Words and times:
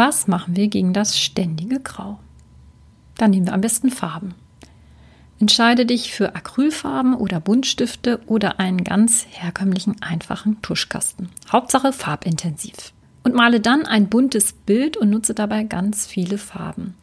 Was 0.00 0.26
machen 0.28 0.56
wir 0.56 0.68
gegen 0.68 0.94
das 0.94 1.18
ständige 1.18 1.78
Grau? 1.78 2.18
Dann 3.18 3.32
nehmen 3.32 3.44
wir 3.44 3.52
am 3.52 3.60
besten 3.60 3.90
Farben. 3.90 4.34
Entscheide 5.38 5.84
dich 5.84 6.14
für 6.14 6.34
Acrylfarben 6.34 7.12
oder 7.12 7.38
Buntstifte 7.38 8.18
oder 8.24 8.58
einen 8.58 8.82
ganz 8.82 9.26
herkömmlichen, 9.28 10.00
einfachen 10.00 10.62
Tuschkasten. 10.62 11.28
Hauptsache 11.52 11.92
farbintensiv. 11.92 12.94
Und 13.24 13.34
male 13.34 13.60
dann 13.60 13.84
ein 13.84 14.08
buntes 14.08 14.54
Bild 14.54 14.96
und 14.96 15.10
nutze 15.10 15.34
dabei 15.34 15.64
ganz 15.64 16.06
viele 16.06 16.38
Farben. 16.38 16.94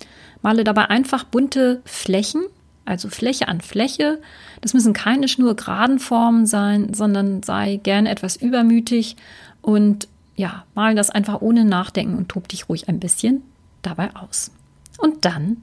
Male 0.41 0.63
dabei 0.63 0.89
einfach 0.89 1.23
bunte 1.23 1.83
Flächen, 1.85 2.45
also 2.83 3.09
Fläche 3.09 3.47
an 3.47 3.61
Fläche. 3.61 4.19
Das 4.61 4.73
müssen 4.73 4.93
keine 4.93 5.27
schnurgeraden 5.27 5.99
Formen 5.99 6.47
sein, 6.47 6.95
sondern 6.95 7.43
sei 7.43 7.75
gerne 7.75 8.09
etwas 8.09 8.37
übermütig 8.37 9.17
und 9.61 10.07
ja, 10.37 10.65
mal 10.75 10.95
das 10.95 11.09
einfach 11.09 11.41
ohne 11.41 11.65
Nachdenken 11.65 12.15
und 12.15 12.29
tob 12.29 12.47
dich 12.47 12.69
ruhig 12.69 12.87
ein 12.87 12.99
bisschen 12.99 13.41
dabei 13.81 14.15
aus. 14.15 14.51
Und 14.99 15.25
dann 15.25 15.57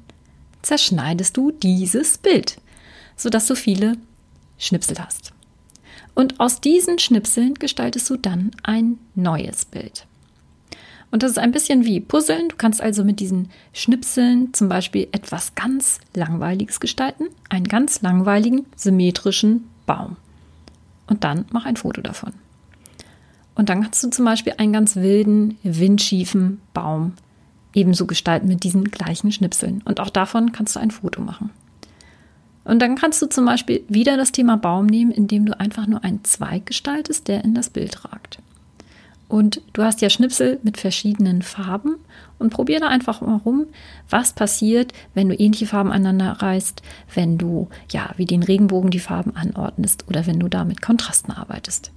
zerschneidest 0.62 1.36
du 1.36 1.52
dieses 1.52 2.18
Bild, 2.18 2.58
sodass 3.16 3.46
du 3.46 3.54
viele 3.54 3.96
Schnipsel 4.58 4.98
hast. 4.98 5.32
Und 6.14 6.40
aus 6.40 6.60
diesen 6.60 6.98
Schnipseln 6.98 7.54
gestaltest 7.54 8.10
du 8.10 8.16
dann 8.16 8.50
ein 8.62 8.98
neues 9.14 9.64
Bild. 9.64 10.06
Und 11.10 11.22
das 11.22 11.32
ist 11.32 11.38
ein 11.38 11.52
bisschen 11.52 11.84
wie 11.84 12.00
Puzzeln. 12.00 12.48
Du 12.48 12.56
kannst 12.56 12.80
also 12.80 13.04
mit 13.04 13.20
diesen 13.20 13.50
Schnipseln 13.72 14.52
zum 14.52 14.68
Beispiel 14.68 15.06
etwas 15.12 15.54
ganz 15.54 16.00
Langweiliges 16.14 16.80
gestalten. 16.80 17.27
Einen 17.48 17.68
ganz 17.68 18.02
langweiligen, 18.02 18.66
symmetrischen 18.74 19.68
Baum. 19.86 20.16
Und 21.06 21.22
dann 21.22 21.44
mach 21.52 21.66
ein 21.66 21.77
Foto 21.77 22.00
davon. 22.00 22.32
Und 23.54 23.68
dann 23.68 23.82
kannst 23.82 24.02
du 24.02 24.10
zum 24.10 24.24
Beispiel 24.24 24.54
einen 24.58 24.72
ganz 24.72 24.96
wilden, 24.96 25.58
windschiefen 25.62 26.60
Baum 26.72 27.12
ebenso 27.72 28.06
gestalten 28.06 28.48
mit 28.48 28.64
diesen 28.64 28.84
gleichen 28.84 29.32
Schnipseln. 29.32 29.82
Und 29.84 30.00
auch 30.00 30.10
davon 30.10 30.52
kannst 30.52 30.77
du 30.77 30.80
ein 30.80 30.90
Foto 30.90 31.20
machen. 31.20 31.50
Und 32.64 32.80
dann 32.80 32.97
kannst 32.97 33.20
du 33.20 33.27
zum 33.27 33.44
Beispiel 33.44 33.84
wieder 33.88 34.16
das 34.16 34.32
Thema 34.32 34.56
Baum 34.56 34.86
nehmen, 34.86 35.10
indem 35.10 35.44
du 35.44 35.58
einfach 35.58 35.86
nur 35.86 36.02
einen 36.02 36.25
Zweig 36.25 36.66
gestaltest, 36.66 37.28
der 37.28 37.44
in 37.44 37.55
das 37.55 37.70
Bild 37.70 38.05
ragt. 38.05 38.38
Und 39.28 39.62
du 39.72 39.82
hast 39.82 40.00
ja 40.00 40.10
Schnipsel 40.10 40.60
mit 40.62 40.77
verschiedenen 40.77 41.42
Farben 41.42 41.97
und 42.38 42.50
probier 42.50 42.80
da 42.80 42.88
einfach 42.88 43.20
mal 43.20 43.36
rum, 43.36 43.66
was 44.08 44.32
passiert, 44.32 44.92
wenn 45.14 45.28
du 45.28 45.34
ähnliche 45.34 45.66
Farben 45.66 45.91
aneinander 45.91 46.41
reißt, 46.41 46.82
wenn 47.14 47.38
du 47.38 47.69
ja 47.91 48.10
wie 48.16 48.27
den 48.27 48.42
Regenbogen 48.42 48.91
die 48.91 48.98
Farben 49.00 49.34
anordnest 49.34 50.06
oder 50.08 50.27
wenn 50.27 50.41
du 50.41 50.48
da 50.48 50.64
mit 50.64 50.82
Kontrasten 50.82 51.32
arbeitest. 51.32 51.91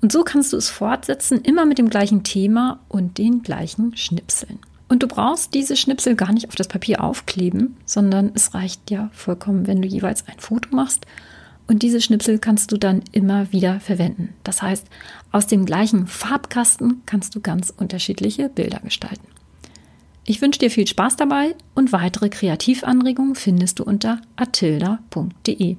Und 0.00 0.12
so 0.12 0.24
kannst 0.24 0.52
du 0.52 0.56
es 0.56 0.70
fortsetzen, 0.70 1.40
immer 1.42 1.66
mit 1.66 1.78
dem 1.78 1.90
gleichen 1.90 2.22
Thema 2.22 2.80
und 2.88 3.18
den 3.18 3.42
gleichen 3.42 3.96
Schnipseln. 3.96 4.58
Und 4.88 5.02
du 5.02 5.06
brauchst 5.06 5.54
diese 5.54 5.76
Schnipsel 5.76 6.16
gar 6.16 6.32
nicht 6.32 6.48
auf 6.48 6.54
das 6.54 6.68
Papier 6.68 7.02
aufkleben, 7.04 7.76
sondern 7.84 8.32
es 8.34 8.54
reicht 8.54 8.90
ja 8.90 9.10
vollkommen, 9.12 9.66
wenn 9.66 9.82
du 9.82 9.88
jeweils 9.88 10.26
ein 10.26 10.38
Foto 10.38 10.74
machst 10.74 11.06
und 11.70 11.84
diese 11.84 12.00
Schnipsel 12.00 12.40
kannst 12.40 12.72
du 12.72 12.78
dann 12.78 13.04
immer 13.12 13.52
wieder 13.52 13.78
verwenden. 13.78 14.34
Das 14.42 14.60
heißt, 14.60 14.88
aus 15.30 15.46
dem 15.46 15.64
gleichen 15.66 16.08
Farbkasten 16.08 17.02
kannst 17.06 17.36
du 17.36 17.40
ganz 17.40 17.70
unterschiedliche 17.70 18.48
Bilder 18.48 18.80
gestalten. 18.80 19.28
Ich 20.24 20.42
wünsche 20.42 20.58
dir 20.58 20.72
viel 20.72 20.88
Spaß 20.88 21.14
dabei 21.14 21.54
und 21.76 21.92
weitere 21.92 22.28
Kreativanregungen 22.28 23.36
findest 23.36 23.78
du 23.78 23.84
unter 23.84 24.20
atilda.de. 24.34 25.76